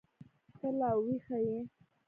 [0.57, 1.57] ته لا ويښه يې.